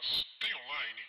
[0.00, 1.00] Mas tem online?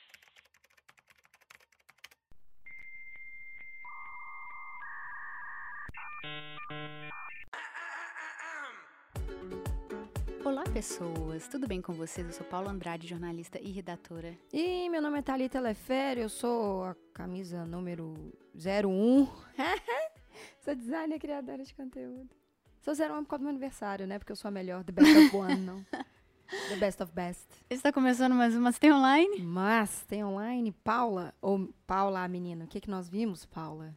[10.44, 11.48] Olá, pessoas!
[11.48, 12.28] Tudo bem com vocês?
[12.28, 14.38] Eu sou Paula Andrade, jornalista e redatora.
[14.52, 18.14] E meu nome é Thalita Lefere, eu sou a camisa número
[18.54, 19.26] 01.
[20.60, 22.36] sou designer e criadora de conteúdo.
[22.82, 24.20] Sou 01 por causa do meu aniversário, né?
[24.20, 25.86] Porque eu sou a melhor, the best of one, não.
[26.70, 27.48] The best of best.
[27.70, 29.42] Está começando mais uma, tem online?
[29.42, 33.96] Mas tem online, Paula, ou Paula, a menina, o que, que nós vimos, Paula?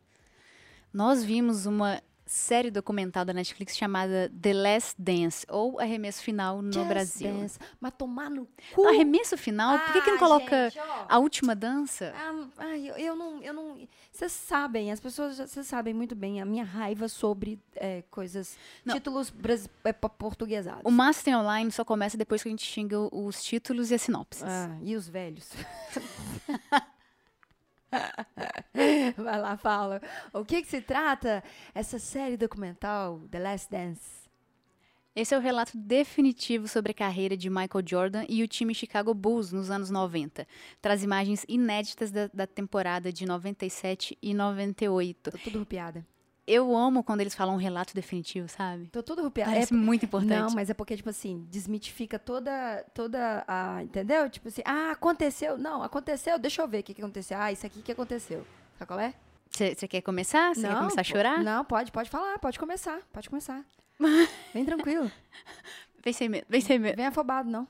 [0.93, 6.73] Nós vimos uma série documental da Netflix chamada The Last Dance, ou Arremesso Final no
[6.73, 7.33] Just Brasil.
[7.33, 7.59] Dance.
[7.81, 8.87] Mas tomar no cu.
[8.89, 9.79] Arremesso Final?
[9.79, 12.15] Por que, que não Ah, coloca gente, a última dança?
[12.17, 13.89] Ah, ai, eu, eu não, eu não.
[14.11, 18.95] Vocês sabem, as pessoas, vocês sabem muito bem a minha raiva sobre é, coisas, Não.
[18.95, 19.33] títulos
[19.85, 20.83] é, po- portuguesados.
[20.85, 24.03] O Mas tem online só começa depois que a gente xinga os títulos e as
[24.03, 24.43] sinopses.
[24.45, 25.51] Ah, e os velhos?
[29.17, 30.01] Vai lá, fala.
[30.33, 31.43] O que, que se trata
[31.75, 34.25] essa série documental, The Last Dance?
[35.17, 39.15] Esse é o relato definitivo sobre a carreira de Michael Jordan e o time Chicago
[39.15, 40.45] Bulls nos anos 90.
[40.83, 45.31] Traz imagens inéditas da, da temporada de 97 e 98.
[45.31, 46.05] Tô tudo rupiada.
[46.47, 48.89] Eu amo quando eles falam um relato definitivo, sabe?
[48.89, 49.53] Tô tudo rupiada.
[49.53, 50.31] Parece É- muito importante.
[50.37, 53.83] Não, mas é porque, tipo assim, desmitifica toda, toda a.
[53.85, 54.29] Entendeu?
[54.29, 55.57] Tipo assim, ah, aconteceu.
[55.57, 57.39] Não, aconteceu, deixa eu ver o que, que aconteceu.
[57.39, 58.45] Ah, isso aqui que aconteceu.
[58.79, 59.15] Sabe qual é?
[59.51, 60.55] Você quer começar?
[60.55, 61.43] Você quer começar a chorar?
[61.45, 63.65] Não, pode, pode falar, pode começar, pode começar.
[64.53, 65.11] Vem tranquilo,
[66.03, 66.97] Vem sem medo, vem sem medo.
[66.97, 67.67] vem afobado, não.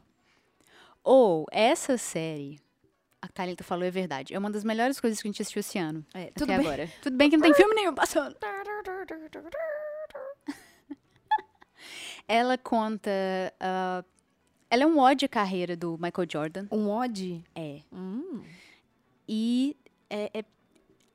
[1.05, 2.59] Ou, essa série,
[3.21, 5.79] a Thalita falou é verdade, é uma das melhores coisas que a gente assistiu esse
[5.79, 6.05] ano.
[6.15, 6.57] É, até tudo bem.
[6.57, 6.91] agora.
[7.03, 8.35] Tudo bem que não tem filme nenhum passando.
[12.27, 13.11] Ela conta...
[13.61, 14.03] ah,
[14.71, 16.67] ela é um ódio à carreira do Michael Jordan.
[16.73, 17.45] Um odd.
[17.55, 17.81] É.
[17.93, 18.43] Hum,
[19.29, 19.77] E
[20.11, 20.45] é, é,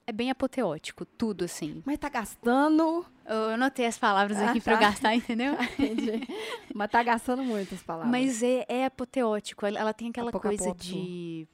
[0.09, 1.81] é bem apoteótico, tudo assim.
[1.85, 3.05] mas tá gastando.
[3.25, 4.79] Eu anotei as palavras Ah, aqui tá.
[4.81, 5.53] gastar, entendeu?
[5.77, 6.27] Entendi.
[6.73, 8.11] mas tá gastando muitas palavras.
[8.11, 9.65] Mas é, é apoteótico.
[9.65, 11.47] Ela, tem aquela pouco a coisa de.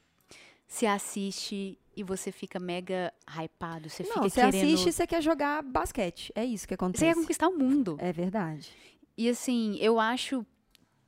[0.67, 3.89] Se assiste e você fica mega hypado.
[3.89, 4.55] Você não, fica você querendo.
[4.63, 6.31] assiste e você quer jogar basquete.
[6.33, 7.05] É isso que Você acontece.
[7.05, 7.97] quer conquistar o mundo.
[7.99, 8.71] É verdade.
[9.17, 10.45] E assim, eu acho.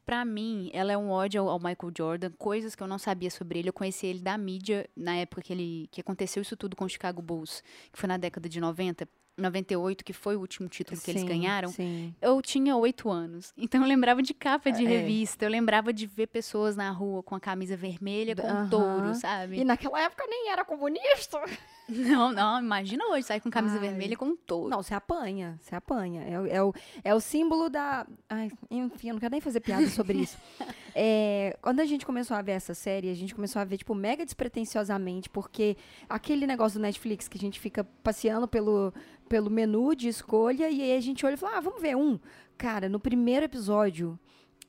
[0.07, 3.59] Pra mim, ela é um ódio ao, Michael Jordan, coisas que eu não sabia sobre
[3.59, 3.67] ele.
[3.67, 6.89] Eu conheci ele da mídia na época que ele que aconteceu isso tudo com o
[6.89, 9.05] Chicago Bulls, que foi na década de 90,
[9.37, 11.67] 98, que foi o último título que eles Sim, ganharam.
[11.67, 12.15] Sim.
[12.21, 14.87] Eu tinha oito anos, então eu lembrava de capa de É.
[14.87, 18.69] revista, eu lembrava de ver pessoas na rua com a camisa vermelha com um Aham.
[18.69, 19.59] touro, sabe?
[19.59, 21.37] E naquela época nem era comunista.
[22.17, 23.79] Não, não, imagina hoje sair com camisa Ai.
[23.81, 24.69] vermelha com um touro.
[24.69, 26.21] Não, você apanha, você apanha.
[26.23, 28.05] É, o- é, o, é o símbolo da.
[28.29, 30.37] Ai, enfim, eu não quero nem fazer piada sobre isso.
[30.99, 33.93] É, quando a gente começou a ver essa série, a gente começou a ver, tipo,
[33.93, 35.77] mega despretensiosamente, porque
[36.09, 38.91] aquele negócio do Netflix que a gente fica passeando pelo,
[39.29, 42.19] pelo menu de escolha e aí a gente olha e fala, ah, vamos ver um.
[42.57, 44.19] Cara, no primeiro episódio.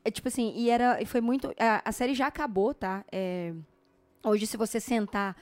[0.05, 1.01] É tipo assim, e era.
[1.03, 1.51] E foi muito.
[1.59, 3.03] A, a série já acabou, tá?
[3.11, 3.55] É,
[4.23, 5.35] hoje, se você sentar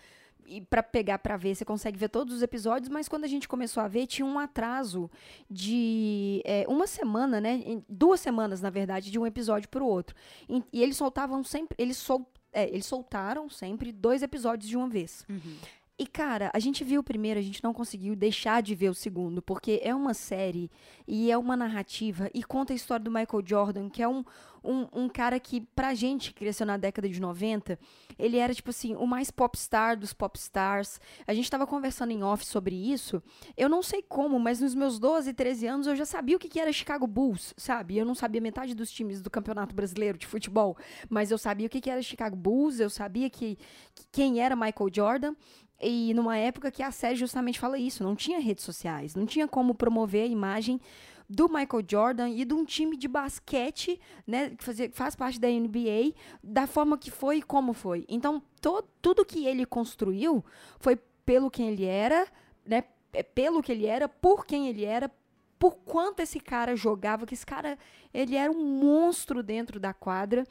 [0.49, 3.49] e para pegar pra ver, você consegue ver todos os episódios, mas quando a gente
[3.49, 5.11] começou a ver, tinha um atraso
[5.51, 7.63] de é, uma semana, né?
[7.89, 10.15] Duas semanas, na verdade, de um episódio pro outro.
[10.49, 11.77] E, e eles soltavam sempre.
[11.79, 15.25] Eles, sol, é, eles soltaram sempre dois episódios de uma vez.
[15.29, 15.57] Uhum.
[15.99, 18.95] E, cara, a gente viu o primeiro, a gente não conseguiu deixar de ver o
[18.95, 20.71] segundo, porque é uma série
[21.09, 24.23] e é uma narrativa e conta a história do Michael Jordan, que é um,
[24.63, 27.79] um, um cara que, pra gente cresceu na década de 90,
[28.19, 31.01] ele era, tipo assim, o mais popstar dos popstars.
[31.27, 33.23] A gente tava conversando em off sobre isso.
[33.57, 36.49] Eu não sei como, mas nos meus 12, 13 anos eu já sabia o que
[36.49, 37.97] que era Chicago Bulls, sabe?
[37.97, 40.77] Eu não sabia metade dos times do Campeonato Brasileiro de Futebol,
[41.09, 43.57] mas eu sabia o que que era Chicago Bulls, eu sabia que,
[43.95, 45.35] que quem era Michael Jordan.
[45.81, 49.47] E numa época que a série justamente fala isso, não tinha redes sociais, não tinha
[49.47, 50.81] como promover a imagem
[51.29, 56.15] do Michael Jordan e de um time de basquete, né, que faz parte da NBA,
[56.43, 58.05] da forma que foi e como foi.
[58.09, 60.45] Então, to, tudo que ele construiu
[60.79, 62.27] foi pelo quem ele era,
[62.65, 65.11] né, é pelo que ele era, por quem ele era,
[65.59, 67.79] por quanto esse cara jogava, que esse cara,
[68.15, 70.47] ele era um monstro dentro da quadra.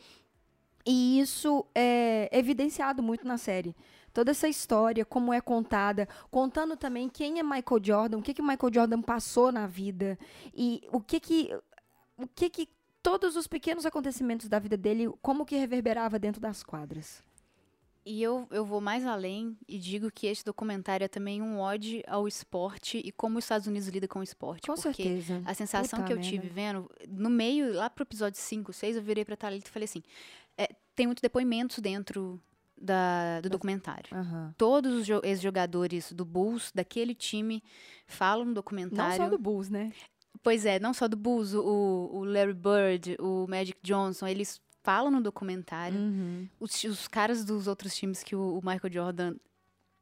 [0.86, 3.76] E isso é evidenciado muito na série.
[4.16, 8.42] Toda essa história, como é contada, contando também quem é Michael Jordan, o que que
[8.42, 10.18] Michael Jordan passou na vida
[10.56, 11.54] e o que que
[12.18, 12.70] o que que
[13.04, 17.22] todos os pequenos acontecimentos da vida dele, como que reverberava dentro das quadras.
[18.06, 22.02] E eu, eu vou mais além e digo que esse documentário é também um ode
[22.08, 24.68] ao esporte e como os Estados Unidos lida com o esporte.
[24.68, 25.44] Com porque certeza.
[25.44, 26.32] a sensação Puta que eu merda.
[26.32, 29.84] tive vendo, no meio, lá pro episódio 5, 6, eu virei pra Thalita e falei
[29.84, 30.02] assim:
[30.58, 32.40] é, tem muitos depoimentos dentro
[32.78, 34.10] da- do documentário.
[34.16, 34.54] Aham.
[34.58, 37.64] Todos os jo- ex-jogadores do Bulls, daquele time,
[38.08, 39.18] falam no Não documentário.
[39.18, 39.92] só do Bulls, né?
[40.44, 45.10] Pois é, não só do Bulls, o, o Larry Bird, o Magic Johnson, eles falam
[45.10, 45.98] no documentário.
[45.98, 46.48] Uhum.
[46.60, 49.36] Os, os caras dos outros times que o, o Michael Jordan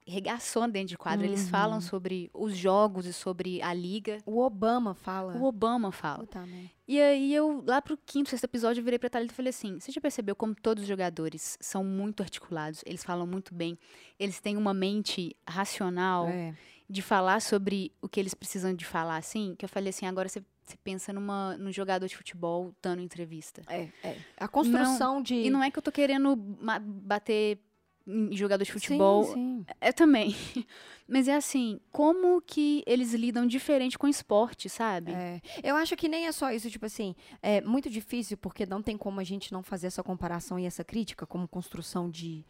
[0.06, 1.48] regaçou dentro de quadra, eles Uhum.
[1.50, 4.18] falam sobre os jogos e sobre a liga.
[4.26, 5.34] O Obama fala.
[5.38, 6.20] O Obama fala.
[6.20, 6.48] Puta.
[6.88, 9.80] E aí eu, lá pro quinto, sexto episódio, eu virei pra Thalita e falei assim,
[9.80, 13.78] você já percebeu como todos os jogadores são muito articulados, eles falam muito bem,
[14.20, 16.54] eles têm uma mente racional É.
[16.90, 20.28] de falar sobre o que eles precisam de falar, assim, que eu falei assim, agora
[20.28, 23.62] você, você pensa numa, num jogador de futebol dando entrevista.
[23.68, 24.18] É, é.
[24.38, 25.36] A construção de.
[25.36, 27.60] E não é que eu tô querendo bater
[28.06, 29.66] em jogador de futebol, Sim, sim.
[29.80, 30.36] é também.
[31.08, 35.12] Mas é assim, como que eles lidam diferente com o esporte, sabe?
[35.12, 38.82] É, eu acho que nem é só isso, tipo assim, é muito difícil porque não
[38.82, 42.46] tem como a gente não fazer essa comparação e essa crítica como construção de,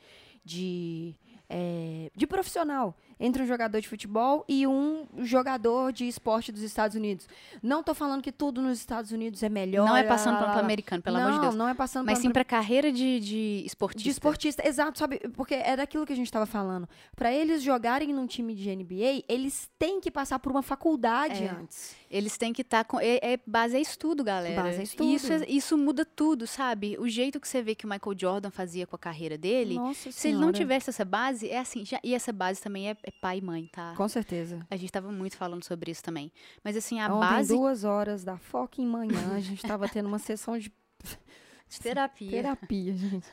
[0.46, 1.16] de,
[1.50, 6.96] é, de profissional entre um jogador de futebol e um jogador de esporte dos Estados
[6.98, 7.28] Unidos.
[7.62, 9.88] Não tô falando que tudo nos Estados Unidos é melhor.
[9.88, 10.60] não é passando pano lá.
[10.60, 11.56] americano, pelo não, amor de Deus.
[11.56, 14.04] Não é passando Mas sim pra carreira de, de esportista.
[14.04, 15.20] de esportista, exato, sabe?
[15.36, 16.88] Porque é daquilo que a gente estava falando.
[17.16, 21.50] Pra eles jogarem num time de NBA, eles têm que passar por uma faculdade É.
[21.50, 21.96] antes.
[22.10, 23.00] Eles têm que estar com.
[23.00, 24.62] É, é base é estudo, galera.
[24.64, 25.10] Base é E estudo.
[25.14, 26.96] Isso, é- isso muda tudo, sabe?
[27.00, 29.76] O jeito que você vê que o Michael Jordan fazia com a carreira dele.
[29.76, 31.86] Nossa Se ele não tivesse essa base, é assim.
[31.86, 33.94] já- e essa base também é, é pai e mãe, tá?
[33.96, 34.60] Com certeza.
[34.70, 36.32] A gente tava muito falando sobre isso também.
[36.64, 40.20] Mas assim, a Ontem, base duas horas da fucking manhã, a gente tava tendo uma
[40.20, 40.72] sessão de
[41.70, 42.30] de terapia.
[42.30, 43.28] terapia, gente.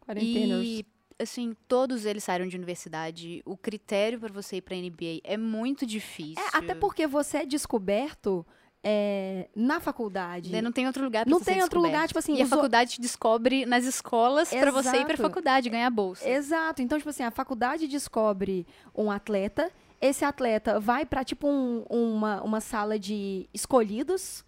[0.00, 0.62] Quarentena.
[0.64, 0.86] E
[1.18, 3.42] assim, todos eles saíram de universidade.
[3.44, 6.42] O critério pra você ir pra NBA é muito difícil.
[6.42, 8.46] É, até porque você é descoberto
[8.84, 10.60] é, na faculdade.
[10.60, 12.50] Não tem outro lugar pra Não você tem outro lugar, tipo assim, E a os
[12.52, 16.28] o- faculdade te descobre nas escolas pra você ir pra faculdade ganhar bolsa.
[16.28, 16.82] Exato.
[16.82, 19.70] Então, tipo assim, a faculdade descobre um atleta,
[20.00, 24.44] esse atleta vai pra, tipo, um- uma, uma sala de escolhidos.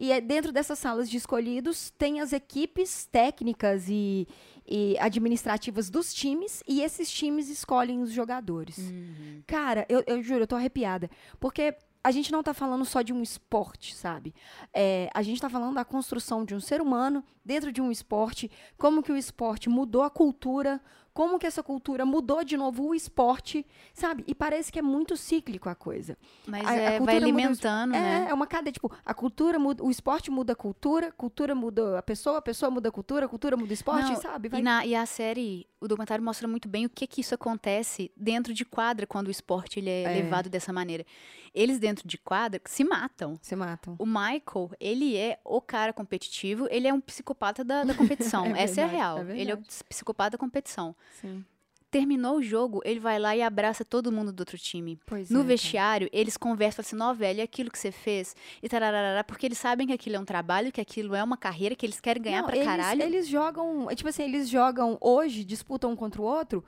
[0.00, 4.28] E é dentro dessas salas de escolhidos tem as equipes técnicas e,
[4.64, 8.78] e administrativas dos times, e esses times escolhem os jogadores.
[8.78, 9.42] Uhum.
[9.44, 11.10] Cara, eu, eu juro, eu tô arrepiada.
[11.40, 14.34] Porque a gente não tá falando só de um esporte, sabe?
[14.72, 18.50] É, a gente tá falando da construção de um ser humano dentro de um esporte,
[18.76, 20.80] como que o esporte mudou a cultura,
[21.18, 24.22] como que essa cultura mudou de novo o esporte, sabe?
[24.28, 26.16] E parece que é muito cíclico a coisa.
[26.46, 28.26] Mas A- a é, vai cultura muda alimentando, É, né?
[28.30, 32.02] é uma cadeia, tipo, a cultura muda, o esporte muda a cultura, cultura muda a
[32.02, 34.46] pessoa, a pessoa muda a cultura, a cultura muda o esporte, Não, sabe?
[34.46, 37.34] E, Vai- na- e a série, o documentário mostra muito bem o que que isso
[37.34, 40.22] acontece dentro de quadra quando o esporte ele é, É.
[40.22, 41.04] levado dessa maneira.
[41.52, 43.36] Eles dentro de quadra se matam.
[43.42, 43.96] Se matam.
[43.98, 48.44] O Michael, ele é o cara competitivo, ele é um psicopata da, da competição.
[48.56, 49.18] É Essa é a verdade, real.
[49.18, 49.84] é ele é o verdade.
[49.88, 50.94] psicopata da competição.
[51.20, 51.44] Sim.
[51.90, 54.98] Terminou o jogo, ele vai lá e abraça todo mundo do outro time.
[55.06, 55.48] Pois No é, cara.
[55.48, 59.56] vestiário, eles conversam assim, não, velho, é aquilo que você fez, e tararará, porque eles
[59.56, 62.40] sabem que aquilo é um trabalho, que aquilo é uma carreira, que eles querem ganhar
[62.42, 63.02] Não, pra eles, caralho.
[63.02, 66.62] Eles jogam, é tipo assim, eles jogam hoje, disputam um contra o outro.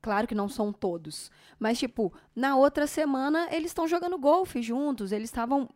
[0.00, 1.30] Claro que não são todos,
[1.60, 5.68] mas tipo, na outra semana eles estão jogando golfe juntos, eles estavam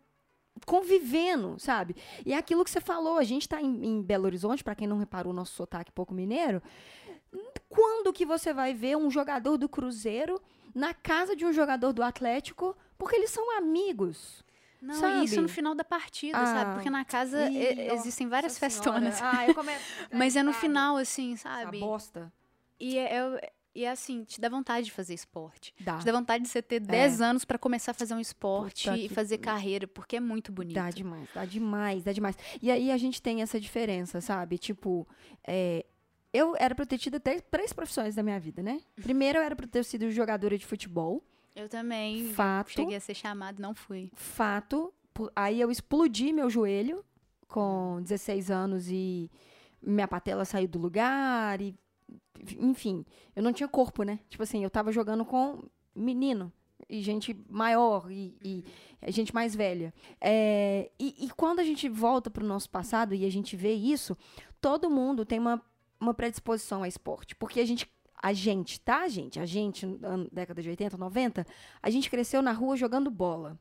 [0.65, 1.95] convivendo, sabe?
[2.25, 4.87] E é aquilo que você falou, a gente tá em, em Belo Horizonte, pra quem
[4.89, 6.63] não reparou o nosso sotaque pouco mineiro,
[7.69, 10.41] quando que você vai ver um jogador do Cruzeiro
[10.75, 14.45] na casa de um jogador do Atlético, porque eles são amigos.
[14.81, 15.25] Não, sabe?
[15.25, 16.75] isso no final da partida, Ah, sabe?
[16.75, 19.21] Porque na casa e- existem várias festonas.
[19.23, 19.81] Ah, eu começo.
[20.13, 21.81] Mas é no final, assim, Essa sabe?
[21.81, 22.31] bosta.
[22.79, 25.75] E é, é- e é assim, te dá vontade de fazer esporte.
[25.81, 25.99] Dá.
[25.99, 28.93] Te dá vontade de você ter 10 anos pra começar a fazer um esporte É.
[28.93, 30.75] Puta e que- fazer carreira, porque é muito bonito.
[30.77, 32.37] Dá demais, dá demais, dá demais.
[32.63, 34.57] E aí a gente tem essa diferença, sabe?
[34.59, 35.07] Tipo,
[35.47, 35.85] é,
[36.37, 38.81] eu era pra eu ter tido três, três profissões da minha vida, né?
[39.03, 41.23] Primeiro eu era pra ter sido jogadora de futebol.
[41.55, 42.73] Eu também Fato.
[42.73, 44.11] cheguei a ser chamado, não fui.
[44.15, 44.93] Fato.
[45.35, 47.03] Aí eu explodi meu joelho
[47.49, 49.31] com 16 anos e
[49.81, 51.75] minha patela saiu do lugar e
[52.59, 54.21] enfim, eu não tinha corpo, né?
[54.29, 55.63] Tipo assim, eu tava jogando com
[55.95, 56.53] menino
[56.89, 58.65] e gente maior e, e
[59.11, 59.93] gente mais velha.
[60.21, 64.17] É, e, e quando a gente volta pro nosso passado e a gente vê isso,
[64.61, 65.63] todo mundo tem uma,
[66.01, 67.91] uma predisposição a esporte, porque a gente
[68.23, 69.39] a gente, tá, gente?
[69.39, 71.47] A gente, na década de 80, 90,
[71.83, 73.59] a gente cresceu na rua jogando bola.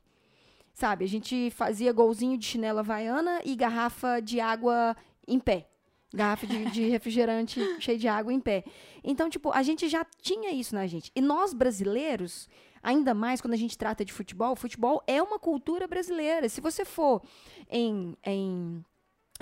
[0.73, 4.95] Sabe, a gente fazia golzinho de chinela havaiana e garrafa de água
[5.27, 5.69] em pé.
[6.13, 8.63] Garrafa de, de refrigerante cheia de água em pé.
[9.03, 11.11] Então, tipo, a gente já tinha isso na gente.
[11.15, 12.49] E nós, brasileiros,
[12.81, 16.49] ainda mais quando a gente trata de futebol, futebol é uma cultura brasileira.
[16.49, 17.21] Se você for
[17.69, 18.83] em, em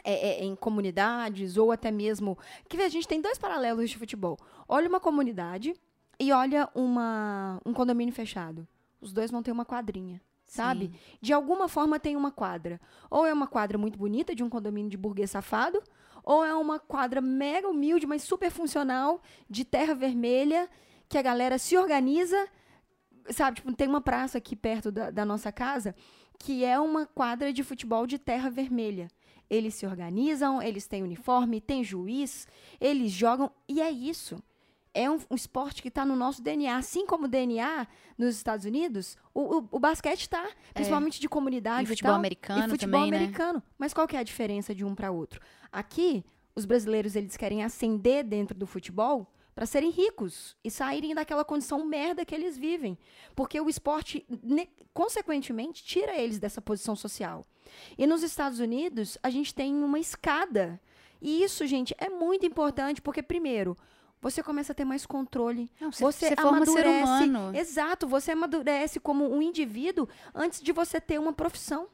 [0.04, 2.38] é, é, em comunidades ou até mesmo.
[2.70, 4.38] Que a gente tem dois paralelos de futebol.
[4.68, 5.76] Olha uma comunidade
[6.20, 8.68] e olha uma, um condomínio fechado.
[9.02, 10.22] Os dois vão ter uma quadrinha.
[10.46, 10.86] Sabe?
[10.86, 11.18] Sim.
[11.22, 12.80] De alguma forma tem uma quadra.
[13.10, 15.82] Ou é uma quadra muito bonita de um condomínio de burguês safado,
[16.24, 20.70] ou é uma quadra mega humilde, mas super funcional, de terra vermelha,
[21.10, 22.48] que a galera se organiza.
[23.30, 25.96] Sabe, tipo, tem uma praça aqui perto da, da nossa casa
[26.40, 29.08] que é uma quadra de futebol de terra vermelha.
[29.54, 32.48] Eles se organizam, eles têm uniforme, tem juiz,
[32.82, 34.42] eles jogam, e é isso.
[34.96, 36.76] É um, um esporte que está no nosso DNA.
[36.76, 41.84] Assim como o DNA nos Estados Unidos, o, o, o basquete está, principalmente de comunidade
[41.84, 43.18] E futebol tal, americano e futebol também, né?
[43.18, 43.62] americano.
[43.78, 45.40] Mas qual que é a diferença de um para outro?
[45.72, 46.24] Aqui,
[46.56, 51.86] os brasileiros eles querem ascender dentro do futebol para serem ricos e saírem daquela condição
[51.86, 52.98] merda que eles vivem,
[53.36, 54.26] porque o esporte
[54.94, 57.46] consequentemente tira eles dessa posição social.
[57.98, 60.80] E nos Estados Unidos, a gente tem uma escada.
[61.22, 63.78] E isso, gente, é muito importante, porque primeiro,
[64.22, 65.70] você começa a ter mais controle.
[65.80, 67.04] Não, você, Você, você forma ser amadurece.
[67.04, 67.58] humano.
[67.58, 71.88] Exato, você amadurece como um indivíduo antes de você ter uma profissão.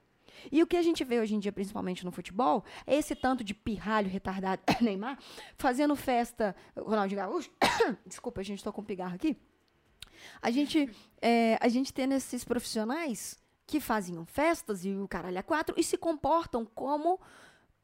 [0.52, 3.44] E o que a gente vê hoje em dia, principalmente no futebol, é esse tanto
[3.44, 5.18] de pirralho retardado Neymar
[5.58, 6.56] fazendo festa.
[6.76, 7.52] Ronaldinho Gaúcho.
[8.06, 9.38] Desculpa, a gente tô com pigarro aqui.
[10.42, 10.90] A gente,
[11.22, 15.84] é, a gente tendo esses profissionais que faziam festas e o caralho a quatro e
[15.84, 17.20] se comportam como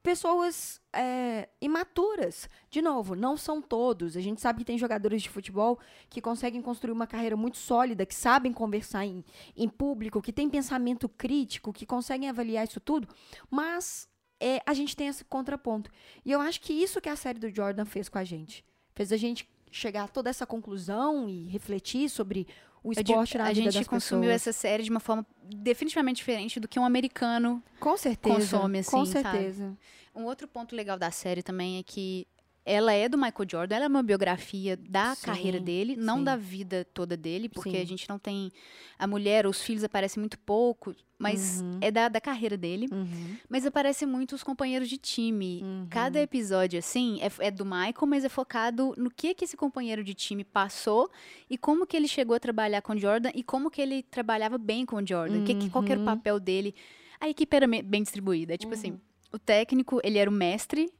[0.05, 2.47] pessoas é, imaturas.
[2.69, 4.15] De novo, não são todos.
[4.15, 5.79] A gente sabe que tem jogadores de futebol
[6.12, 9.25] que conseguem construir uma carreira muito sólida, que sabem conversar em,
[9.57, 13.07] em público, que têm pensamento crítico, que conseguem avaliar isso tudo,
[13.50, 14.07] mas
[14.39, 15.89] é, a gente tem esse contraponto.
[16.24, 18.63] E eu acho que isso que a série do Jordan fez com a gente.
[18.93, 22.47] Fez a gente chegar a toda essa conclusão e refletir sobre
[22.89, 24.48] o digo, esporte na a vida gente consumiu pessoas.
[24.48, 28.36] essa série de uma forma definitivamente diferente do que um americano Com certeza.
[28.36, 29.24] consome, assim, Com sabe?
[29.24, 29.77] certeza.
[30.13, 32.27] Um outro ponto legal da série também é que
[32.65, 36.24] ela é do Michael Jordan, ela é uma biografia da Sim, carreira dele, não sim.
[36.24, 37.81] da vida toda dele, porque Sim.
[37.81, 38.51] a gente não tem.
[38.98, 41.77] A mulher, os filhos aparecem muito pouco, mas Uhum.
[41.81, 42.88] é da, da carreira dele.
[42.91, 43.38] Uhum.
[43.48, 45.62] Mas aparecem muito os companheiros de time.
[45.63, 45.88] Uhum.
[45.89, 50.03] Cada episódio, assim, é, é do Michael, mas é focado no que que esse companheiro
[50.03, 51.10] de time passou
[51.50, 54.57] e como que ele chegou a trabalhar com o Jordan e como que ele trabalhava
[54.57, 55.43] bem com o Jordan.
[55.43, 56.05] Que, que, qual era o Uhum.
[56.05, 56.74] papel dele.
[57.19, 58.53] A equipe era bem distribuída.
[58.55, 59.00] É tipo assim,
[59.31, 60.91] o técnico, ele era o mestre,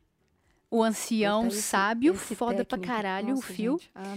[0.72, 3.72] o ancião, esse- sábio, esse foda pra técnico, caralho, nossa, o fio.
[3.78, 3.92] gente.
[3.96, 4.16] Ah.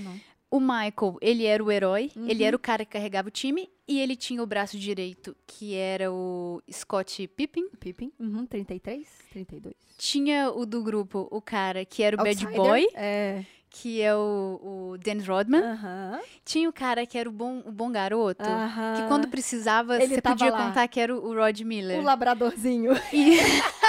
[0.51, 2.47] O Michael, ele era o herói, ele Uhum.
[2.49, 6.11] era o cara que carregava o time e ele tinha o braço direito, que era
[6.11, 7.69] o Scott Pippen.
[7.79, 8.11] Pippin.
[8.19, 9.75] Uhum, 33, 32.
[9.99, 12.57] Tinha o do grupo, o cara que era o bad Outsider.
[12.57, 13.45] boy, É.
[13.69, 15.61] que é o, o Dennis Rodman.
[15.63, 16.19] Aham.
[16.47, 18.95] Tinha o cara que era o bom, o bom garoto, Aham.
[18.97, 20.67] que quando precisava, Ele você podia lá.
[20.69, 21.99] contar que era o o Rod Miller.
[22.01, 22.93] O labradorzinho.
[23.13, 23.37] E-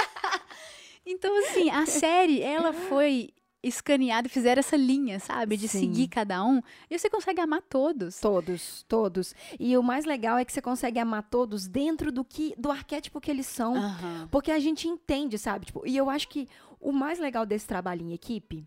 [1.10, 3.30] então, assim, a série, ela foi
[3.62, 5.56] escaneada e fizeram essa linha, sabe?
[5.56, 5.80] De Sim.
[5.80, 6.62] seguir cada um.
[6.88, 8.18] E você consegue amar todos.
[8.18, 9.34] Todos, todos.
[9.58, 13.20] E o mais legal é que você consegue amar todos dentro do que do arquétipo
[13.20, 13.76] que eles são.
[13.76, 14.28] Aham.
[14.30, 15.66] Porque a gente entende, sabe?
[15.66, 16.48] Tipo, e eu acho que
[16.80, 18.66] o mais legal desse trabalho em equipe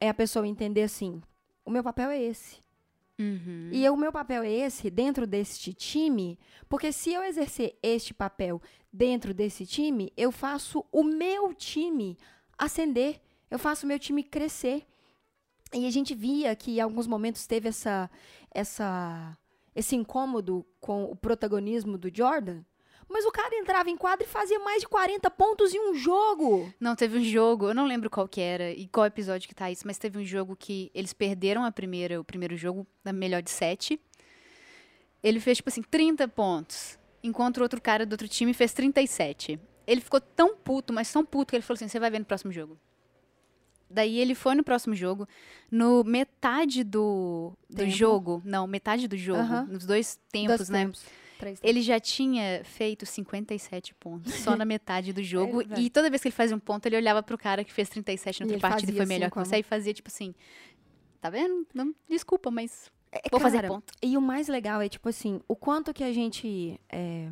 [0.00, 1.22] é a pessoa entender assim:
[1.64, 2.60] o meu papel é esse.
[3.18, 3.70] Uhum.
[3.70, 6.38] E o meu papel é esse dentro deste time,
[6.68, 8.60] porque se eu exercer este papel
[8.92, 12.18] dentro desse time, eu faço o meu time
[12.58, 14.86] ascender, eu faço o meu time crescer.
[15.74, 18.10] E a gente via que em alguns momentos teve essa,
[18.50, 19.36] essa,
[19.74, 22.62] esse incômodo com o protagonismo do Jordan,
[23.08, 26.72] mas o cara entrava em quadra e fazia mais de 40 pontos em um jogo.
[26.80, 29.70] Não, teve um jogo, eu não lembro qual que era e qual episódio que tá
[29.70, 33.42] isso, mas teve um jogo que eles perderam a primeira, o primeiro jogo, na melhor
[33.42, 34.00] de sete.
[35.22, 36.98] Ele fez, tipo assim, 30 pontos.
[37.22, 39.58] Enquanto o outro cara do outro time fez 37.
[39.86, 42.24] Ele ficou tão puto, mas tão puto, que ele falou assim: você vai ver no
[42.24, 42.76] próximo jogo.
[43.88, 45.28] Daí ele foi no próximo jogo.
[45.70, 47.90] No metade do, do Tempo.
[47.90, 50.84] jogo, não, metade do jogo, nos dois tempos, Dois né?
[50.84, 51.04] tempos.
[51.50, 51.68] Tempos.
[51.68, 55.62] Ele já tinha feito 57 pontos, só na metade do jogo.
[55.62, 57.88] É, e toda vez que ele fazia um ponto, ele olhava pro cara que fez
[57.88, 59.58] 37 na outra partida e foi assim melhor com que você.
[59.58, 60.34] E fazia tipo assim:
[61.20, 61.66] tá vendo?
[61.74, 63.92] Não, desculpa, mas É, vou fazer cara, ponto.
[64.02, 66.80] E o mais legal é, tipo assim, o quanto que a gente.
[66.88, 67.28] é,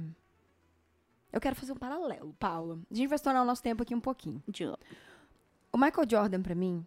[1.33, 2.79] Eu quero fazer um paralelo, Paula.
[2.90, 4.43] A gente vai estourar o nosso tempo aqui um pouquinho.
[4.49, 4.64] De-
[5.73, 6.85] O Michael Jordan, pra mim,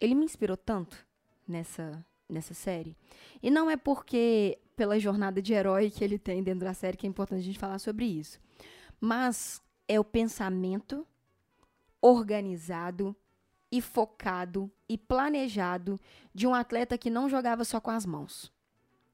[0.00, 1.06] ele me inspirou tanto
[1.46, 2.96] nessa, nessa série.
[3.42, 7.06] E não é porque pela jornada de herói que ele tem dentro da série que
[7.06, 8.38] é importante a gente falar sobre isso.
[9.00, 11.06] Mas é o pensamento
[12.00, 13.16] organizado
[13.70, 16.00] e focado e planejado
[16.34, 18.52] de um atleta que não jogava só com as mãos.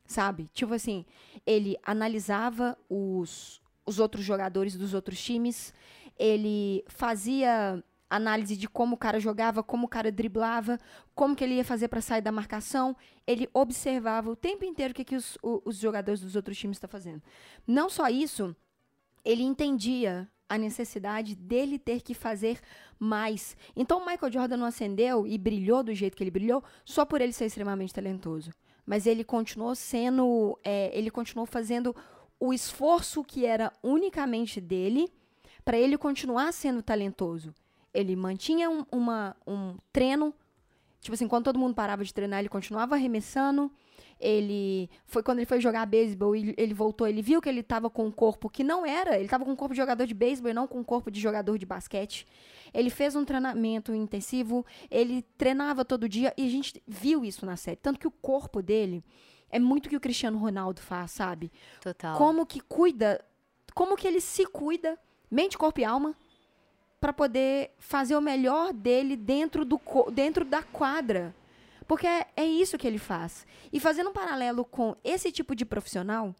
[0.06, 0.50] Sabe?
[0.52, 1.04] Tipo assim,
[1.46, 5.72] ele analisava os, os outros jogadores dos outros times,
[6.18, 10.78] ele fazia análise de como o cara jogava, como o cara driblava,
[11.14, 12.96] como que ele ia fazer para sair da marcação.
[13.26, 16.88] Ele observava o tempo inteiro o que, que os, os jogadores dos outros times estão
[16.88, 17.22] fazendo.
[17.66, 18.54] Não só isso,
[19.24, 22.60] ele entendia a necessidade dele ter que fazer
[22.98, 23.56] mais.
[23.74, 27.20] Então o Michael Jordan não acendeu e brilhou do jeito que ele brilhou só por
[27.20, 28.50] ele ser extremamente talentoso.
[28.86, 31.96] Mas ele continuou sendo, é, ele continuou fazendo
[32.38, 35.10] o esforço que era unicamente dele
[35.64, 37.54] para ele continuar sendo talentoso.
[37.94, 40.34] Ele mantinha um, uma, um treino,
[41.00, 43.70] tipo assim, quando todo mundo parava de treinar, ele continuava arremessando.
[44.20, 47.90] Ele foi quando ele foi jogar beisebol, ele, ele voltou, ele viu que ele estava
[47.90, 50.50] com um corpo que não era, ele estava com um corpo de jogador de beisebol
[50.50, 52.26] e não com um corpo de jogador de basquete.
[52.72, 57.56] Ele fez um treinamento intensivo, ele treinava todo dia e a gente viu isso na
[57.56, 59.04] série, tanto que o corpo dele
[59.50, 61.52] é muito o que o Cristiano Ronaldo faz, sabe?
[61.80, 62.16] Total.
[62.16, 63.24] Como que cuida,
[63.74, 64.98] como que ele se cuida,
[65.30, 66.16] mente, corpo e alma,
[67.04, 69.78] para poder fazer o melhor dele dentro, do,
[70.10, 71.36] dentro da quadra.
[71.86, 73.46] Porque é, é isso que ele faz.
[73.70, 76.34] E fazendo um paralelo com esse tipo de profissional,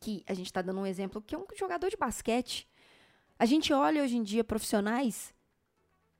[0.00, 2.66] que a gente está dando um exemplo, que é um jogador de basquete.
[3.38, 5.32] A gente olha hoje em dia profissionais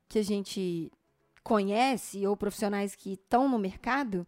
[0.08, 0.92] que a gente
[1.42, 4.24] conhece ou profissionais que estão no mercado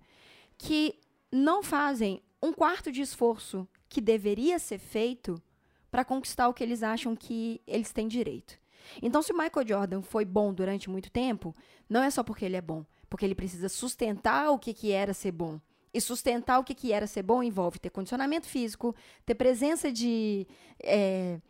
[0.58, 0.99] que
[1.30, 5.40] não fazem um quarto de esforço que deveria ser feito
[5.88, 8.58] para conquistar o que eles acham que eles têm direito.
[9.02, 11.54] Então, se o Michael Jordan foi bom durante muito tempo,
[11.88, 15.14] não é só porque ele é bom, porque ele precisa sustentar o que, que era
[15.14, 15.60] ser bom.
[15.92, 18.94] E sustentar o que, que era ser bom envolve ter condicionamento físico,
[19.26, 20.46] ter presença de.
[20.82, 21.40] É,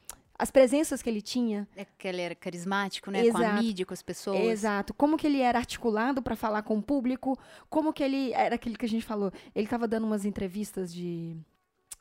[0.41, 1.69] as presenças que ele tinha.
[1.77, 3.27] É que ele era carismático, né?
[3.27, 3.45] Exato.
[3.45, 4.41] Com a mídia, com as pessoas.
[4.41, 4.95] Exato.
[4.95, 8.33] Como que ele era articulado para falar com o público, como que ele.
[8.33, 9.31] Era aquele que a gente falou.
[9.55, 11.37] Ele estava dando umas entrevistas de.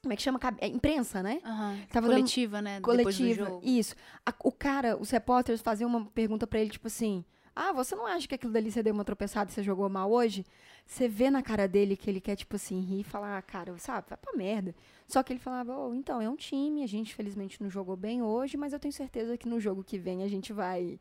[0.01, 0.39] Como é que chama?
[0.59, 1.41] É, imprensa, né?
[1.45, 1.85] Uhum.
[1.91, 2.63] Tava coletiva, dando...
[2.63, 2.81] né?
[2.81, 3.59] Coletiva.
[3.61, 3.95] Isso.
[4.25, 7.25] A, o cara, os repórteres faziam uma pergunta para ele, tipo assim.
[7.53, 10.09] Ah, você não acha que aquilo dali você deu uma tropeçada e você jogou mal
[10.09, 10.45] hoje?
[10.85, 13.77] Você vê na cara dele que ele quer, tipo assim, rir e falar, ah, cara,
[13.77, 14.73] sabe, vai pra merda.
[15.05, 18.23] Só que ele falava, oh, então, é um time, a gente felizmente não jogou bem
[18.23, 20.97] hoje, mas eu tenho certeza que no jogo que vem a gente vai,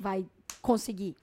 [0.00, 0.26] vai
[0.60, 1.14] conseguir.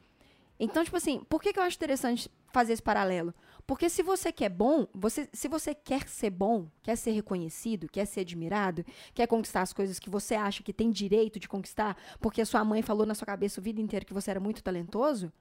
[0.57, 3.33] Então, tipo assim, por que, que eu acho interessante fazer esse paralelo?
[3.67, 8.05] Porque se você quer bom, você, se você quer ser bom, quer ser reconhecido, quer
[8.05, 12.41] ser admirado, quer conquistar as coisas que você acha que tem direito de conquistar, porque
[12.41, 15.33] a sua mãe falou na sua cabeça a vida inteira que você era muito talentoso,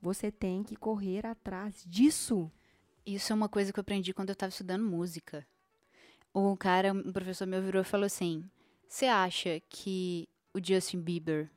[0.00, 2.50] você tem que correr atrás disso.
[3.04, 5.46] Isso é uma coisa que eu aprendi quando eu estava estudando música.
[6.32, 8.44] O cara, um professor meu virou e falou assim:
[8.88, 11.50] Você acha que o Justin Bieber.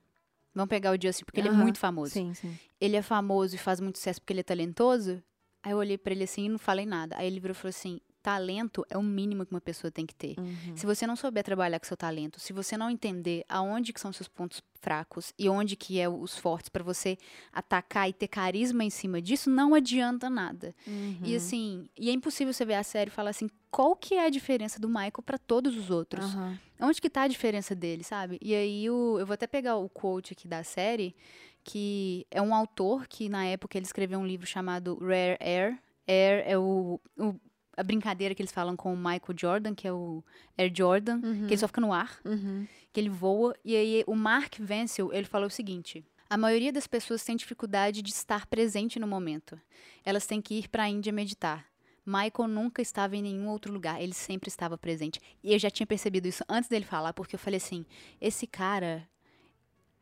[0.53, 1.47] Vamos pegar o Justin, porque uh -huh.
[1.47, 2.11] ele é muito famoso.
[2.11, 2.57] Sim, sim.
[2.79, 5.23] Ele é famoso e faz muito sucesso porque ele é talentoso?
[5.63, 7.15] Aí eu olhei para ele assim e não falei nada.
[7.17, 10.15] Aí ele virou e falou assim: talento é o mínimo que uma pessoa tem que
[10.15, 10.35] ter.
[10.39, 10.75] Uhum.
[10.75, 14.13] Se você não souber trabalhar com seu talento, se você não entender aonde que são
[14.13, 17.17] seus pontos fracos e onde que é os fortes para você
[17.51, 20.75] atacar e ter carisma em cima disso, não adianta nada.
[20.87, 21.19] Uhum.
[21.23, 24.25] E assim, e é impossível você ver a série e falar assim, qual que é
[24.25, 26.33] a diferença do Michael para todos os outros?
[26.33, 26.57] Uhum.
[26.81, 28.37] Onde que tá a diferença dele, sabe?
[28.41, 31.15] E aí o, eu vou até pegar o quote aqui da série,
[31.63, 35.79] que é um autor que na época ele escreveu um livro chamado Rare Air.
[36.07, 37.35] Air é o, o
[37.81, 40.23] a brincadeira que eles falam com o Michael Jordan, que é o
[40.55, 41.47] Air Jordan, uhum.
[41.47, 42.67] que ele só fica no ar, uhum.
[42.93, 43.55] que ele voa.
[43.65, 48.03] E aí o Mark Vencel, ele falou o seguinte: a maioria das pessoas tem dificuldade
[48.03, 49.59] de estar presente no momento.
[50.05, 51.65] Elas têm que ir para a Índia meditar.
[52.05, 55.19] Michael nunca estava em nenhum outro lugar, ele sempre estava presente.
[55.43, 57.83] E eu já tinha percebido isso antes dele falar, porque eu falei assim:
[58.19, 59.09] esse cara,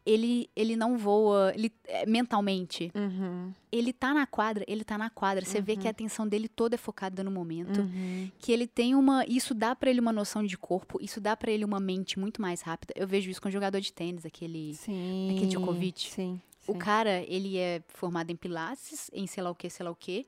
[0.10, 2.92] ele, ele não voa ele, é, mentalmente.
[2.96, 3.54] Uhum.
[3.72, 5.46] Ele tá na quadra, ele tá na quadra.
[5.46, 5.64] Você uhum.
[5.64, 5.92] vê que a uhum.
[5.92, 7.82] atenção dele toda é focada no momento.
[7.82, 8.32] Uhum.
[8.40, 9.24] Que ele tem uma.
[9.28, 12.42] Isso dá para ele uma noção de corpo, isso dá para ele uma mente muito
[12.42, 12.94] mais rápida.
[12.96, 14.74] Eu vejo isso com o jogador de tênis, aquele.
[14.74, 15.32] Sim.
[15.32, 16.10] Aquele Djokovic.
[16.10, 16.42] Sim.
[16.68, 19.96] O cara, ele é formado em Pilates, em sei lá o que, sei lá o
[19.96, 20.28] que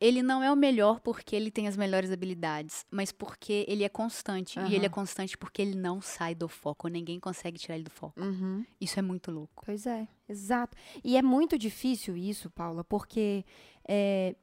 [0.00, 3.88] ele não é o melhor porque ele tem as melhores habilidades, mas porque ele é
[3.88, 4.58] constante.
[4.58, 4.66] Uhum.
[4.66, 6.88] E ele é constante porque ele não sai do foco.
[6.88, 8.18] Ninguém consegue tirar ele do foco.
[8.18, 8.64] Uhum.
[8.80, 9.62] Isso é muito louco.
[9.64, 10.76] Pois é, exato.
[11.04, 13.44] E é muito difícil isso, Paula, porque
[13.86, 14.34] é,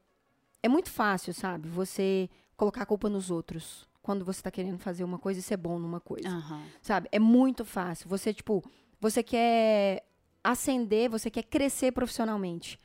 [0.61, 1.67] é muito fácil, sabe?
[1.69, 5.57] Você colocar a culpa nos outros quando você tá querendo fazer uma coisa e ser
[5.57, 6.29] bom numa coisa.
[6.29, 6.63] Uhum.
[6.83, 7.09] Sabe?
[7.11, 8.07] É muito fácil.
[8.07, 8.63] Você, tipo,
[9.01, 10.07] você quer
[10.43, 12.79] ascender, você quer crescer profissionalmente.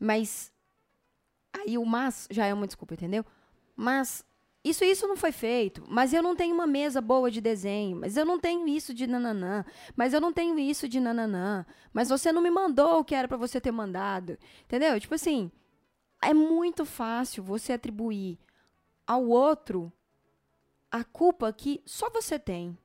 [0.00, 0.52] Mas
[1.52, 3.24] Aí o mas já é uma desculpa, entendeu?
[3.74, 4.24] Mas
[4.64, 5.84] isso isso não foi feito.
[5.88, 7.96] Mas eu não tenho uma mesa boa de desenho.
[7.96, 9.64] Mas eu não tenho isso de nananã.
[9.96, 11.64] Mas eu não tenho isso de nananã.
[11.92, 14.36] Mas você não me mandou o que era para você ter mandado.
[14.64, 14.98] Entendeu?
[15.00, 15.50] Tipo assim,
[16.22, 18.38] é muito fácil você atribuir
[19.06, 19.92] ao outro
[20.90, 22.76] a culpa que só você tem.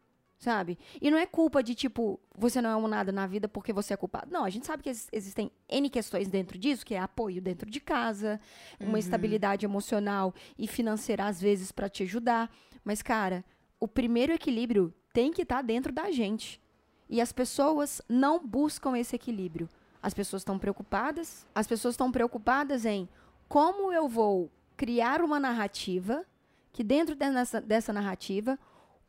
[0.44, 0.78] Sabe?
[1.02, 3.94] E não é culpa de, tipo, você não é um nada na vida porque você
[3.94, 4.32] é culpado.
[4.32, 7.70] Não, a gente sabe que ex- existem N questões dentro disso, que é apoio dentro
[7.70, 8.40] de casa,
[8.80, 12.52] uma estabilidade emocional e financeira, às vezes, pra te ajudar.
[12.84, 13.44] Mas, cara,
[13.80, 16.62] o primeiro equilíbrio tem que estar dentro da gente.
[17.10, 19.70] E as pessoas não buscam esse equilíbrio.
[20.02, 23.08] As pessoas estão preocupadas, as pessoas estão preocupadas em
[23.48, 26.26] como eu vou criar uma narrativa
[26.74, 28.58] que dentro dessa, dessa narrativa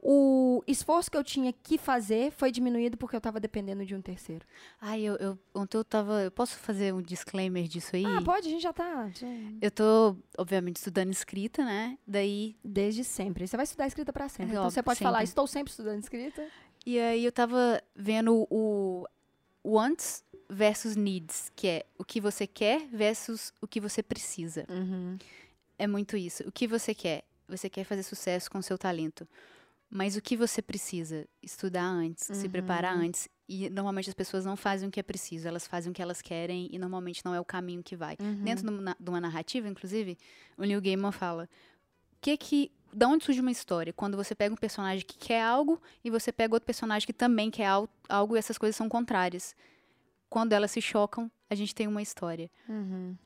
[0.06, 4.02] o esforço que eu tinha que fazer foi diminuído porque eu estava dependendo de um
[4.02, 4.44] terceiro.
[4.78, 6.22] Ai, eu, eu, ontem eu tava.
[6.22, 8.04] Eu posso fazer um disclaimer disso aí?
[8.04, 9.08] Ah, pode, a gente já tá.
[9.08, 9.26] já-
[9.62, 11.96] Eu tô, obviamente, estudando escrita, né?
[12.06, 12.54] Daí.
[12.62, 13.46] Desde sempre.
[13.48, 14.44] Você vai estudar escrita para sempre.
[14.44, 15.28] É então óbvio, você pode falar, sempre.
[15.30, 16.46] estou sempre estudando escrita.
[16.84, 19.06] E aí eu tava vendo o
[19.64, 24.66] wants versus needs, que é o que você quer versus o que você precisa.
[24.68, 25.16] Uhum.
[25.78, 26.42] É muito isso.
[26.46, 27.24] O que você quer?
[27.48, 29.26] Você quer fazer sucesso com seu talento.
[29.96, 31.24] Mas o que você precisa?
[31.40, 33.28] Estudar antes, se preparar antes.
[33.48, 36.20] E normalmente as pessoas não fazem o que é preciso, elas fazem o que elas
[36.20, 38.16] querem e normalmente não é o caminho que vai.
[38.42, 38.72] Dentro de
[39.08, 40.18] uma- narrativa, inclusive,
[40.58, 42.72] o Neil Gaiman fala: o que que.
[42.92, 43.92] Da onde surge uma história?
[43.92, 47.48] Quando você pega um personagem que quer algo e você pega outro personagem que também
[47.50, 49.54] quer al- algo e essas coisas são contrárias.
[50.28, 52.50] Quando elas se chocam, a gente tem uma história.
[52.68, 53.16] Uhum.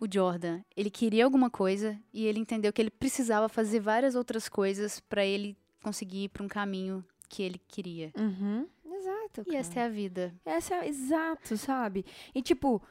[0.00, 4.48] O Jordan, ele queria alguma coisa e ele entendeu que ele precisava fazer várias outras
[4.48, 8.12] coisas para ele conseguir ir para um caminho que ele queria.
[8.18, 8.66] Uhum.
[8.84, 9.42] Exato.
[9.42, 9.58] E cara.
[9.58, 10.34] essa é a vida.
[10.44, 12.04] Essa é exato, sabe?
[12.34, 12.82] E tipo,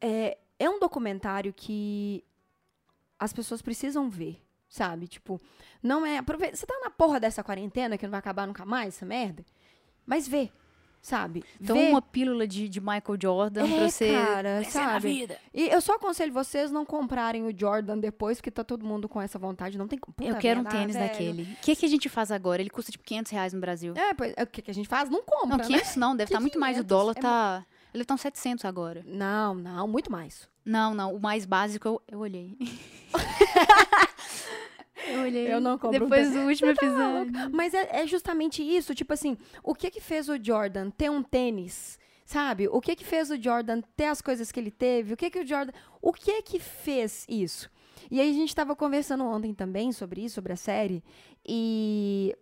[0.00, 2.24] é, é um documentário que
[3.16, 5.06] as pessoas precisam ver, sabe?
[5.06, 5.40] Tipo,
[5.80, 6.20] não é.
[6.20, 9.44] Você tá na porra dessa quarentena que não vai acabar nunca mais, essa merda?
[10.04, 10.50] Mas vê,
[11.02, 11.42] sabe?
[11.60, 11.88] Então, vê.
[11.88, 15.28] uma pílula de, de Michael Jordan É, pra você cara, na sabe?
[15.52, 19.20] E eu só aconselho vocês não comprarem o Jordan depois, porque tá todo mundo com
[19.20, 19.76] essa vontade.
[19.76, 20.14] Não tem como.
[20.20, 21.08] Eu Puta quero um tênis velho.
[21.08, 21.42] daquele.
[21.42, 22.62] O que, que a gente faz agora?
[22.62, 23.94] Ele custa tipo 500 reais no Brasil.
[23.96, 25.10] É, pois, é, o que, que a gente faz?
[25.10, 25.64] Não compra, não, né?
[25.64, 26.76] 500 não, deve estar muito mais.
[26.76, 26.88] O 500?
[26.88, 27.66] dólar É tá.
[27.92, 29.02] Ele tá uns 700 agora.
[29.04, 30.48] Não, não, muito mais.
[30.64, 31.14] Não, não.
[31.14, 32.56] O mais básico eu, eu olhei.
[35.08, 35.52] eu olhei.
[35.52, 37.32] Eu não compro Depois do último Tá episódio.
[37.32, 37.56] louco.
[37.56, 41.22] Mas é, é justamente isso, tipo assim, o que que fez o Jordan ter um
[41.22, 42.68] tênis, sabe?
[42.68, 45.14] O que que fez o Jordan ter as coisas que ele teve?
[45.14, 47.70] O que que o Jordan, o que que fez isso?
[48.10, 51.02] E aí a gente tava conversando ontem também sobre isso, sobre a série,
[51.46, 52.34] e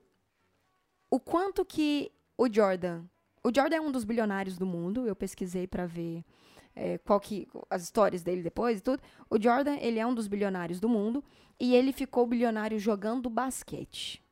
[1.10, 3.04] o quanto que o Jordan,
[3.44, 6.24] o Jordan é um dos bilionários do mundo, eu pesquisei pra ver
[6.74, 9.02] é, qual que as histórias dele depois e tudo.
[9.28, 11.22] O Jordan, ele é um dos bilionários do mundo
[11.58, 14.22] e ele ficou bilionário jogando basquete.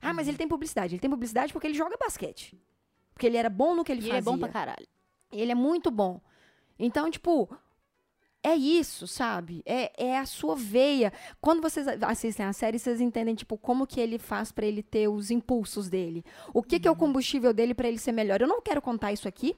[0.00, 0.94] Ah, mas ele tem publicidade.
[0.94, 2.60] Ele tem publicidade porque ele joga basquete.
[3.12, 4.30] Porque ele era bom no que ele E ele fazia.
[4.30, 4.86] é bom pra caralho.
[5.32, 6.20] Ele é muito bom.
[6.78, 7.48] Então, tipo,
[8.42, 9.62] é isso, sabe?
[9.66, 11.12] É, é a sua veia.
[11.40, 15.08] Quando vocês assistem a série, vocês entendem, tipo, como que ele faz pra ele ter
[15.08, 16.24] os impulsos dele.
[16.54, 18.40] O que, que é o combustível dele pra ele ser melhor.
[18.40, 19.56] Eu não quero contar isso aqui,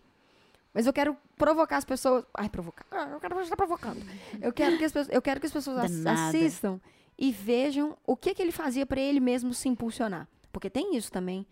[0.72, 2.24] mas eu quero provocar as pessoas.
[2.34, 2.84] Ai, provocar.
[2.90, 4.00] Ah, Eu quero estar provocando.
[4.40, 6.80] Eu quero que as pessoas, eu quero que as pessoas ass- assistam
[7.18, 10.28] e vejam o que, que ele fazia pra ele mesmo se impulsionar.
[10.52, 11.46] Porque tem isso também.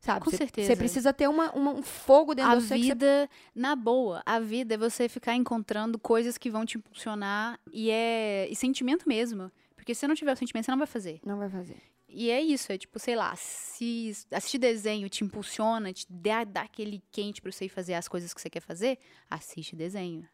[0.00, 0.24] Sabe?
[0.24, 0.68] Com Você- certeza.
[0.68, 3.76] Você precisa ter uma, uma- um fogo dentro A de você que você vida, na
[3.76, 8.56] boa, a vida é você ficar encontrando coisas que vão te impulsionar e é e
[8.56, 9.52] sentimento mesmo.
[9.76, 11.20] Porque se você não tiver o sentimento, você não vai fazer.
[11.24, 11.76] não vai fazer.
[12.12, 16.62] E é isso, é tipo, sei lá, se assistir desenho te impulsiona, te dá, dá
[16.62, 18.98] aquele quente pra você ir fazer as coisas que você quer fazer,
[19.30, 20.28] assiste desenho.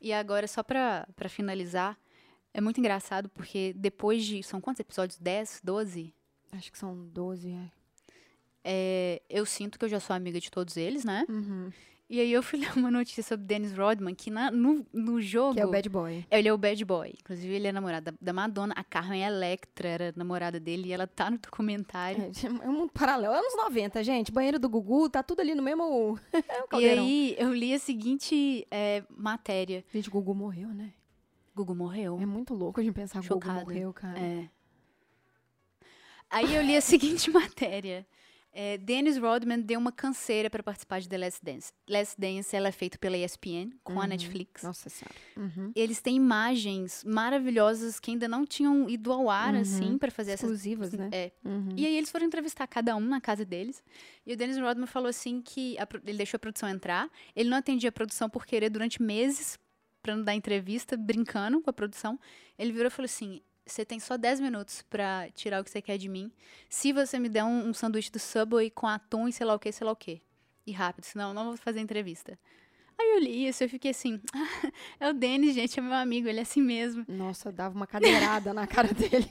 [0.00, 1.98] E agora, só pra, pra finalizar,
[2.52, 4.42] é muito engraçado porque depois de.
[4.42, 5.18] São quantos episódios?
[5.18, 6.14] 10, 12?
[6.52, 7.70] Acho que são 12, é.
[8.64, 11.24] É, eu sinto que eu já sou amiga de todos eles, né?
[11.28, 11.70] Uhum.
[12.12, 15.54] E aí eu fui ler uma notícia sobre Dennis Rodman, que na- no, no jogo.
[15.54, 16.26] Que é o bad boy.
[16.30, 17.14] Ele é o bad boy.
[17.18, 18.74] Inclusive, ele é namorado da, da Madonna.
[18.76, 22.24] A Carmen Electra era namorada dele e ela tá no documentário.
[22.24, 23.32] É, é um paralelo.
[23.32, 24.30] Anos 90, gente.
[24.30, 28.66] Banheiro do Gugu, tá tudo ali no mesmo é E aí eu li a seguinte
[28.70, 29.82] é, matéria.
[29.90, 30.92] Gente, o Gugu morreu, né?
[31.56, 32.18] Gugu morreu.
[32.20, 34.18] É muito louco a gente pensar que o Gugu morreu, cara.
[34.18, 34.50] É.
[36.28, 38.06] Aí eu li a seguinte matéria.
[38.54, 41.72] É, Dennis Rodman deu uma canseira para participar de The Last Dance.
[41.88, 44.08] Last Dance ela é feita pela ESPN com a Uhum.
[44.10, 44.62] Netflix.
[44.62, 45.14] Nossa senhora.
[45.38, 45.72] Uhum.
[45.74, 49.60] Eles têm imagens maravilhosas que ainda não tinham ido ao ar, Uhum.
[49.62, 50.42] assim, para fazer essas.
[50.50, 51.08] Exclusivas, né?
[51.12, 51.32] É.
[51.42, 51.70] Uhum.
[51.76, 53.82] E aí eles foram entrevistar cada um na casa deles.
[54.26, 57.08] E o Dennis Rodman falou assim que a ele deixou a produção entrar.
[57.34, 59.58] Ele não atendia a produção por querer durante meses
[60.02, 62.18] pra não dar entrevista, brincando com a produção.
[62.58, 65.80] Ele virou e falou assim: você tem só 10 minutos pra tirar o que você
[65.80, 66.30] quer de mim.
[66.68, 69.58] Se você me der um, um sanduíche do Subway com atum e sei lá o
[69.58, 70.20] que, sei lá o que.
[70.66, 72.38] E rápido, senão eu não vou fazer entrevista.
[72.98, 74.20] Aí eu li isso, eu fiquei assim,
[75.00, 77.04] é o Denis, gente, é meu amigo, ele é assim mesmo.
[77.08, 79.30] Nossa, eu dava uma cadeirada na cara dele.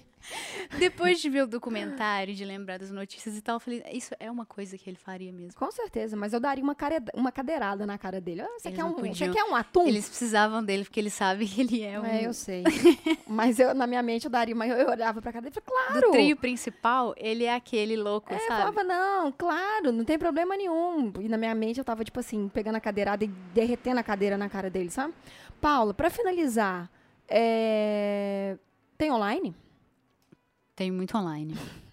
[0.78, 4.30] Depois de ver o documentário, de lembrar das notícias e tal, eu falei, isso é
[4.30, 5.58] uma coisa que ele faria mesmo.
[5.58, 7.04] Com certeza, mas eu daria uma, care...
[7.14, 8.42] uma cadeirada na cara dele.
[8.42, 8.94] Ah, você, Eles quer um...
[8.94, 9.88] você quer um atum?
[9.88, 12.06] Eles precisavam dele, porque eles sabem que ele é um...
[12.06, 12.64] É, eu sei.
[13.28, 14.68] mas eu, na minha mente eu daria uma.
[14.68, 16.08] Eu olhava pra cara dele e falei, claro.
[16.08, 18.60] Do trio principal, ele é aquele louco, É, eu sabe?
[18.62, 21.12] falava, não, claro, não tem problema nenhum.
[21.20, 24.38] E na minha mente eu tava, tipo assim, pegando a cadeirada e derretendo a cadeira
[24.38, 25.14] na cara dele, sabe?
[25.60, 26.90] Paula, pra finalizar,
[27.28, 28.58] é...
[28.98, 29.56] tem online?
[30.76, 31.56] Tem muito online.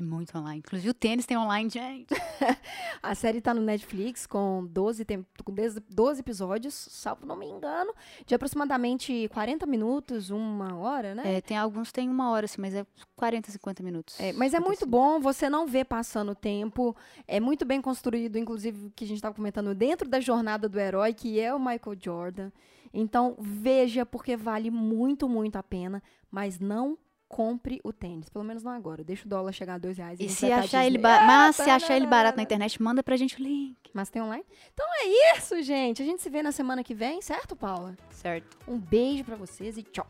[0.00, 0.60] Tem muito online.
[0.60, 2.14] Inclusive o tênis tem online, gente.
[3.02, 7.46] A série tá no Netflix com 12, tem, com 10 12 episódios, salvo não me
[7.46, 7.92] engano,
[8.24, 11.36] de aproximadamente 40 minutos, uma hora, né?
[11.36, 14.18] É, tem alguns tem uma hora, assim, mas é 40, 50 minutos.
[14.18, 14.90] É, mas é muito 55.
[14.90, 16.96] bom, você não vê passando o tempo,
[17.28, 20.80] é muito bem construído, inclusive, o que a gente estava comentando, dentro da jornada do
[20.80, 22.50] herói, que é o Michael Jordan.
[22.92, 26.96] Então, veja, porque vale muito, muito a pena, mas não
[27.30, 29.04] compre o tênis, pelo menos não agora.
[29.04, 30.18] Deixa o dólar chegar a dois reais.
[30.18, 31.02] E gente se tá achar ele Disney.
[31.02, 33.76] ba- Ah, mas se achar ele barato na internet, manda pra gente o link.
[33.94, 34.44] Mas tem online?
[34.74, 36.02] Então é isso, gente.
[36.02, 37.96] A gente se vê na semana que vem, certo, Paula?
[38.10, 38.58] Certo.
[38.66, 40.06] Um beijo pra vocês e tchau.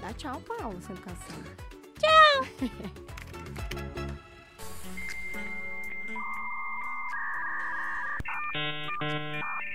[0.00, 1.36] Dá tchau, Paula, sem educação.
[2.00, 2.72] Thank